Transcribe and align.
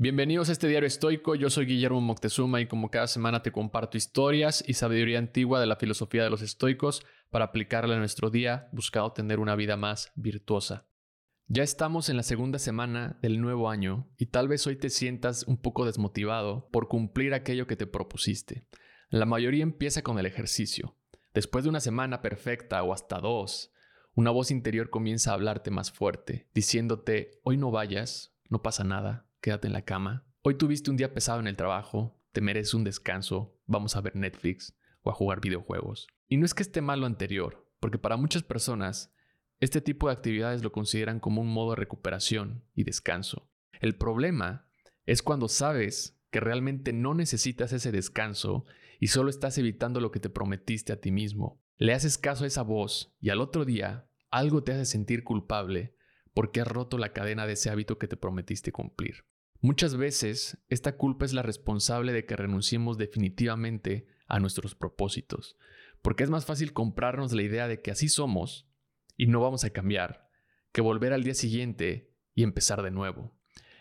Bienvenidos 0.00 0.48
a 0.48 0.52
este 0.52 0.68
diario 0.68 0.86
estoico, 0.86 1.34
yo 1.34 1.50
soy 1.50 1.66
Guillermo 1.66 2.00
Moctezuma 2.00 2.60
y 2.60 2.68
como 2.68 2.88
cada 2.88 3.08
semana 3.08 3.42
te 3.42 3.50
comparto 3.50 3.96
historias 3.96 4.62
y 4.64 4.74
sabiduría 4.74 5.18
antigua 5.18 5.58
de 5.58 5.66
la 5.66 5.74
filosofía 5.74 6.22
de 6.22 6.30
los 6.30 6.40
estoicos 6.40 7.04
para 7.30 7.46
aplicarla 7.46 7.94
en 7.94 7.98
nuestro 7.98 8.30
día 8.30 8.68
buscando 8.70 9.10
tener 9.10 9.40
una 9.40 9.56
vida 9.56 9.76
más 9.76 10.12
virtuosa. 10.14 10.86
Ya 11.48 11.64
estamos 11.64 12.08
en 12.10 12.16
la 12.16 12.22
segunda 12.22 12.60
semana 12.60 13.18
del 13.22 13.40
nuevo 13.40 13.68
año 13.70 14.08
y 14.16 14.26
tal 14.26 14.46
vez 14.46 14.64
hoy 14.68 14.76
te 14.76 14.88
sientas 14.88 15.42
un 15.48 15.56
poco 15.56 15.84
desmotivado 15.84 16.68
por 16.70 16.86
cumplir 16.86 17.34
aquello 17.34 17.66
que 17.66 17.74
te 17.74 17.88
propusiste. 17.88 18.68
La 19.08 19.26
mayoría 19.26 19.64
empieza 19.64 20.02
con 20.02 20.20
el 20.20 20.26
ejercicio. 20.26 20.96
Después 21.34 21.64
de 21.64 21.70
una 21.70 21.80
semana 21.80 22.22
perfecta 22.22 22.80
o 22.84 22.92
hasta 22.92 23.18
dos, 23.18 23.72
una 24.14 24.30
voz 24.30 24.52
interior 24.52 24.90
comienza 24.90 25.32
a 25.32 25.34
hablarte 25.34 25.72
más 25.72 25.90
fuerte, 25.90 26.48
diciéndote, 26.54 27.40
hoy 27.42 27.56
no 27.56 27.72
vayas, 27.72 28.32
no 28.48 28.62
pasa 28.62 28.84
nada, 28.84 29.27
quédate 29.40 29.66
en 29.66 29.72
la 29.72 29.84
cama. 29.84 30.26
Hoy 30.42 30.54
tuviste 30.56 30.90
un 30.90 30.96
día 30.96 31.14
pesado 31.14 31.40
en 31.40 31.46
el 31.46 31.56
trabajo, 31.56 32.20
te 32.32 32.40
mereces 32.40 32.74
un 32.74 32.84
descanso, 32.84 33.58
vamos 33.66 33.96
a 33.96 34.00
ver 34.00 34.16
Netflix 34.16 34.76
o 35.02 35.10
a 35.10 35.14
jugar 35.14 35.40
videojuegos. 35.40 36.06
Y 36.28 36.36
no 36.36 36.44
es 36.44 36.54
que 36.54 36.62
esté 36.62 36.80
mal 36.80 37.00
lo 37.00 37.06
anterior, 37.06 37.66
porque 37.80 37.98
para 37.98 38.16
muchas 38.16 38.42
personas 38.42 39.14
este 39.60 39.80
tipo 39.80 40.06
de 40.06 40.12
actividades 40.12 40.62
lo 40.62 40.70
consideran 40.70 41.18
como 41.18 41.40
un 41.40 41.48
modo 41.48 41.70
de 41.70 41.76
recuperación 41.76 42.64
y 42.74 42.84
descanso. 42.84 43.50
El 43.80 43.96
problema 43.96 44.68
es 45.04 45.22
cuando 45.22 45.48
sabes 45.48 46.16
que 46.30 46.40
realmente 46.40 46.92
no 46.92 47.14
necesitas 47.14 47.72
ese 47.72 47.90
descanso 47.90 48.66
y 49.00 49.08
solo 49.08 49.30
estás 49.30 49.58
evitando 49.58 50.00
lo 50.00 50.12
que 50.12 50.20
te 50.20 50.30
prometiste 50.30 50.92
a 50.92 51.00
ti 51.00 51.10
mismo. 51.10 51.60
Le 51.76 51.92
haces 51.92 52.18
caso 52.18 52.44
a 52.44 52.46
esa 52.46 52.62
voz 52.62 53.16
y 53.20 53.30
al 53.30 53.40
otro 53.40 53.64
día 53.64 54.08
algo 54.30 54.62
te 54.62 54.72
hace 54.72 54.84
sentir 54.84 55.24
culpable 55.24 55.96
porque 56.38 56.60
has 56.60 56.68
roto 56.68 56.98
la 56.98 57.12
cadena 57.12 57.48
de 57.48 57.54
ese 57.54 57.68
hábito 57.68 57.98
que 57.98 58.06
te 58.06 58.16
prometiste 58.16 58.70
cumplir. 58.70 59.24
Muchas 59.60 59.96
veces 59.96 60.64
esta 60.68 60.96
culpa 60.96 61.24
es 61.24 61.32
la 61.32 61.42
responsable 61.42 62.12
de 62.12 62.26
que 62.26 62.36
renunciemos 62.36 62.96
definitivamente 62.96 64.06
a 64.28 64.38
nuestros 64.38 64.76
propósitos, 64.76 65.56
porque 66.00 66.22
es 66.22 66.30
más 66.30 66.46
fácil 66.46 66.72
comprarnos 66.72 67.32
la 67.32 67.42
idea 67.42 67.66
de 67.66 67.82
que 67.82 67.90
así 67.90 68.08
somos 68.08 68.70
y 69.16 69.26
no 69.26 69.40
vamos 69.40 69.64
a 69.64 69.70
cambiar, 69.70 70.30
que 70.70 70.80
volver 70.80 71.12
al 71.12 71.24
día 71.24 71.34
siguiente 71.34 72.14
y 72.36 72.44
empezar 72.44 72.82
de 72.82 72.92
nuevo. 72.92 73.36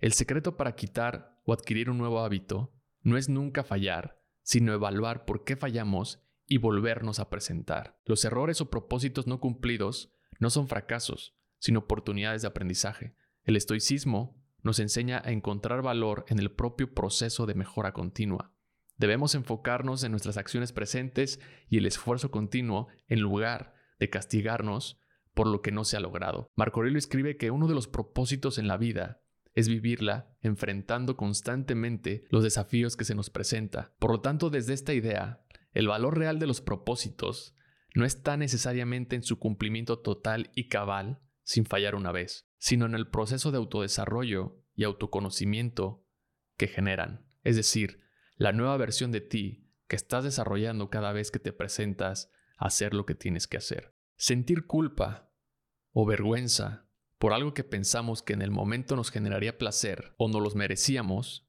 El 0.00 0.14
secreto 0.14 0.56
para 0.56 0.74
quitar 0.74 1.38
o 1.44 1.52
adquirir 1.52 1.90
un 1.90 1.98
nuevo 1.98 2.20
hábito 2.20 2.72
no 3.02 3.18
es 3.18 3.28
nunca 3.28 3.62
fallar, 3.62 4.22
sino 4.42 4.72
evaluar 4.72 5.26
por 5.26 5.44
qué 5.44 5.54
fallamos 5.54 6.24
y 6.46 6.56
volvernos 6.56 7.20
a 7.20 7.28
presentar. 7.28 8.00
Los 8.06 8.24
errores 8.24 8.62
o 8.62 8.70
propósitos 8.70 9.26
no 9.26 9.38
cumplidos 9.38 10.14
no 10.40 10.48
son 10.48 10.66
fracasos, 10.66 11.37
sino 11.58 11.80
oportunidades 11.80 12.42
de 12.42 12.48
aprendizaje. 12.48 13.14
El 13.44 13.56
estoicismo 13.56 14.36
nos 14.62 14.78
enseña 14.78 15.22
a 15.24 15.30
encontrar 15.30 15.82
valor 15.82 16.24
en 16.28 16.38
el 16.38 16.50
propio 16.50 16.92
proceso 16.94 17.46
de 17.46 17.54
mejora 17.54 17.92
continua. 17.92 18.52
Debemos 18.96 19.34
enfocarnos 19.34 20.02
en 20.02 20.10
nuestras 20.10 20.36
acciones 20.36 20.72
presentes 20.72 21.40
y 21.68 21.78
el 21.78 21.86
esfuerzo 21.86 22.30
continuo 22.30 22.88
en 23.06 23.20
lugar 23.20 23.74
de 23.98 24.10
castigarnos 24.10 25.00
por 25.34 25.46
lo 25.46 25.62
que 25.62 25.70
no 25.70 25.84
se 25.84 25.96
ha 25.96 26.00
logrado. 26.00 26.50
Marco 26.56 26.80
Aurelio 26.80 26.98
escribe 26.98 27.36
que 27.36 27.52
uno 27.52 27.68
de 27.68 27.74
los 27.74 27.86
propósitos 27.86 28.58
en 28.58 28.66
la 28.66 28.76
vida 28.76 29.22
es 29.54 29.68
vivirla 29.68 30.36
enfrentando 30.40 31.16
constantemente 31.16 32.24
los 32.30 32.42
desafíos 32.42 32.96
que 32.96 33.04
se 33.04 33.14
nos 33.14 33.30
presenta. 33.30 33.92
Por 33.98 34.10
lo 34.10 34.20
tanto, 34.20 34.50
desde 34.50 34.74
esta 34.74 34.94
idea, 34.94 35.44
el 35.72 35.88
valor 35.88 36.18
real 36.18 36.38
de 36.38 36.46
los 36.46 36.60
propósitos 36.60 37.54
no 37.94 38.04
está 38.04 38.36
necesariamente 38.36 39.16
en 39.16 39.22
su 39.22 39.38
cumplimiento 39.38 40.00
total 40.00 40.50
y 40.54 40.68
cabal, 40.68 41.20
sin 41.48 41.64
fallar 41.64 41.94
una 41.94 42.12
vez, 42.12 42.46
sino 42.58 42.84
en 42.84 42.94
el 42.94 43.08
proceso 43.08 43.50
de 43.50 43.56
autodesarrollo 43.56 44.62
y 44.74 44.84
autoconocimiento 44.84 46.04
que 46.58 46.68
generan, 46.68 47.26
es 47.42 47.56
decir, 47.56 48.02
la 48.36 48.52
nueva 48.52 48.76
versión 48.76 49.12
de 49.12 49.22
ti 49.22 49.72
que 49.86 49.96
estás 49.96 50.24
desarrollando 50.24 50.90
cada 50.90 51.10
vez 51.14 51.30
que 51.30 51.38
te 51.38 51.54
presentas 51.54 52.30
a 52.58 52.66
hacer 52.66 52.92
lo 52.92 53.06
que 53.06 53.14
tienes 53.14 53.46
que 53.46 53.56
hacer. 53.56 53.94
Sentir 54.16 54.66
culpa 54.66 55.32
o 55.92 56.04
vergüenza 56.04 56.86
por 57.16 57.32
algo 57.32 57.54
que 57.54 57.64
pensamos 57.64 58.22
que 58.22 58.34
en 58.34 58.42
el 58.42 58.50
momento 58.50 58.94
nos 58.94 59.10
generaría 59.10 59.56
placer 59.56 60.12
o 60.18 60.28
no 60.28 60.40
los 60.40 60.54
merecíamos, 60.54 61.48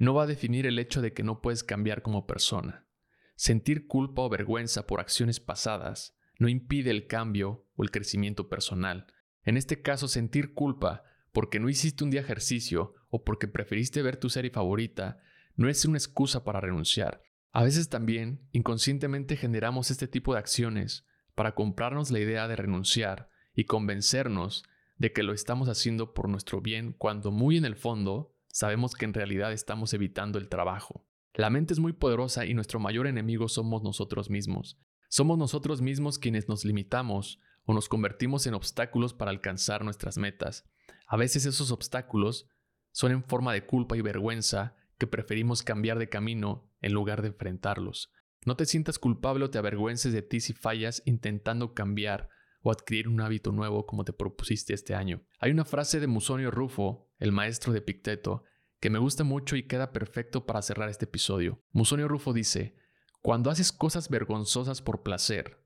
no 0.00 0.14
va 0.14 0.22
a 0.22 0.26
definir 0.26 0.64
el 0.64 0.78
hecho 0.78 1.02
de 1.02 1.12
que 1.12 1.22
no 1.22 1.42
puedes 1.42 1.64
cambiar 1.64 2.00
como 2.00 2.26
persona. 2.26 2.88
Sentir 3.36 3.88
culpa 3.88 4.22
o 4.22 4.30
vergüenza 4.30 4.86
por 4.86 5.00
acciones 5.00 5.38
pasadas 5.38 6.16
no 6.38 6.48
impide 6.48 6.90
el 6.90 7.06
cambio 7.06 7.68
o 7.76 7.82
el 7.82 7.90
crecimiento 7.90 8.48
personal, 8.48 9.06
en 9.44 9.56
este 9.56 9.82
caso, 9.82 10.08
sentir 10.08 10.54
culpa 10.54 11.04
porque 11.32 11.60
no 11.60 11.68
hiciste 11.68 12.04
un 12.04 12.10
día 12.10 12.20
ejercicio 12.20 12.94
o 13.10 13.24
porque 13.24 13.48
preferiste 13.48 14.02
ver 14.02 14.16
tu 14.16 14.30
serie 14.30 14.50
favorita 14.50 15.18
no 15.56 15.68
es 15.68 15.84
una 15.84 15.98
excusa 15.98 16.44
para 16.44 16.60
renunciar. 16.60 17.22
A 17.52 17.62
veces 17.62 17.88
también 17.88 18.48
inconscientemente 18.52 19.36
generamos 19.36 19.90
este 19.90 20.08
tipo 20.08 20.32
de 20.32 20.40
acciones 20.40 21.06
para 21.34 21.54
comprarnos 21.54 22.10
la 22.10 22.20
idea 22.20 22.48
de 22.48 22.56
renunciar 22.56 23.28
y 23.54 23.64
convencernos 23.64 24.64
de 24.96 25.12
que 25.12 25.22
lo 25.22 25.32
estamos 25.32 25.68
haciendo 25.68 26.14
por 26.14 26.28
nuestro 26.28 26.60
bien 26.60 26.92
cuando 26.92 27.30
muy 27.30 27.56
en 27.56 27.64
el 27.64 27.76
fondo 27.76 28.34
sabemos 28.48 28.94
que 28.94 29.04
en 29.04 29.14
realidad 29.14 29.52
estamos 29.52 29.92
evitando 29.92 30.38
el 30.38 30.48
trabajo. 30.48 31.06
La 31.34 31.50
mente 31.50 31.74
es 31.74 31.80
muy 31.80 31.92
poderosa 31.92 32.46
y 32.46 32.54
nuestro 32.54 32.78
mayor 32.78 33.06
enemigo 33.06 33.48
somos 33.48 33.82
nosotros 33.82 34.30
mismos. 34.30 34.78
Somos 35.08 35.38
nosotros 35.38 35.80
mismos 35.80 36.18
quienes 36.18 36.48
nos 36.48 36.64
limitamos 36.64 37.40
o 37.64 37.74
nos 37.74 37.88
convertimos 37.88 38.46
en 38.46 38.54
obstáculos 38.54 39.14
para 39.14 39.30
alcanzar 39.30 39.84
nuestras 39.84 40.18
metas. 40.18 40.64
A 41.06 41.16
veces 41.16 41.46
esos 41.46 41.70
obstáculos 41.70 42.48
son 42.92 43.12
en 43.12 43.24
forma 43.24 43.52
de 43.52 43.66
culpa 43.66 43.96
y 43.96 44.00
vergüenza 44.00 44.76
que 44.98 45.06
preferimos 45.06 45.62
cambiar 45.62 45.98
de 45.98 46.08
camino 46.08 46.70
en 46.80 46.92
lugar 46.92 47.22
de 47.22 47.28
enfrentarlos. 47.28 48.12
No 48.44 48.56
te 48.56 48.66
sientas 48.66 48.98
culpable 48.98 49.44
o 49.44 49.50
te 49.50 49.58
avergüences 49.58 50.12
de 50.12 50.22
ti 50.22 50.40
si 50.40 50.52
fallas 50.52 51.02
intentando 51.06 51.74
cambiar 51.74 52.28
o 52.62 52.70
adquirir 52.70 53.08
un 53.08 53.20
hábito 53.20 53.52
nuevo 53.52 53.86
como 53.86 54.04
te 54.04 54.12
propusiste 54.12 54.74
este 54.74 54.94
año. 54.94 55.22
Hay 55.38 55.50
una 55.50 55.64
frase 55.64 56.00
de 56.00 56.06
Musonio 56.06 56.50
Rufo, 56.50 57.10
el 57.18 57.32
maestro 57.32 57.72
de 57.72 57.82
Picteto, 57.82 58.44
que 58.80 58.90
me 58.90 58.98
gusta 58.98 59.24
mucho 59.24 59.56
y 59.56 59.66
queda 59.66 59.92
perfecto 59.92 60.46
para 60.46 60.62
cerrar 60.62 60.88
este 60.88 61.06
episodio. 61.06 61.62
Musonio 61.72 62.06
Rufo 62.06 62.32
dice, 62.32 62.76
cuando 63.22 63.50
haces 63.50 63.72
cosas 63.72 64.10
vergonzosas 64.10 64.82
por 64.82 65.02
placer, 65.02 65.63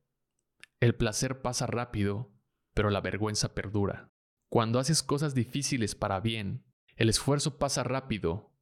el 0.80 0.94
placer 0.94 1.42
pasa 1.42 1.66
rápido, 1.66 2.32
pero 2.74 2.90
la 2.90 3.00
vergüenza 3.00 3.54
perdura. 3.54 4.12
Cuando 4.50 4.78
haces 4.78 5.02
cosas 5.02 5.34
difíciles 5.34 5.94
para 5.94 6.20
bien, 6.20 6.64
el 6.96 7.08
esfuerzo 7.08 7.58
pasa 7.58 7.82
rápido, 7.82 8.52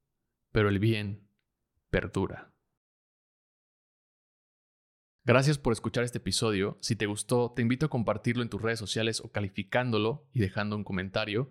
pero 0.53 0.69
el 0.69 0.79
bien 0.79 1.29
perdura. 1.91 2.53
Gracias 5.25 5.59
por 5.59 5.73
escuchar 5.73 6.05
este 6.05 6.19
episodio. 6.19 6.79
Si 6.81 6.97
te 6.97 7.07
gustó, 7.07 7.53
te 7.55 7.63
invito 7.63 7.87
a 7.87 7.91
compartirlo 7.91 8.43
en 8.43 8.49
tus 8.49 8.63
redes 8.63 8.79
sociales 8.79 9.21
o 9.21 9.31
calificándolo 9.33 10.29
y 10.33 10.41
dejando 10.41 10.77
un 10.77 10.85
comentario. 10.85 11.51